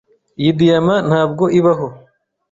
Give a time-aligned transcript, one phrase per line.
[0.41, 1.87] Iyi diyama ntabwo ibaho.